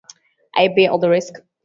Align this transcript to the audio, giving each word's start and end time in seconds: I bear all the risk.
I 0.55 0.69
bear 0.69 0.89
all 0.89 0.97
the 0.97 1.09
risk. 1.11 1.35